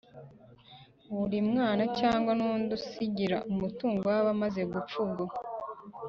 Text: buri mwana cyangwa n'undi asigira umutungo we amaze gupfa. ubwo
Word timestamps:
buri 1.15 1.37
mwana 1.49 1.83
cyangwa 1.99 2.31
n'undi 2.37 2.71
asigira 2.79 3.37
umutungo 3.51 3.99
we 4.09 4.15
amaze 4.35 4.61
gupfa. 4.71 4.97
ubwo 5.05 5.25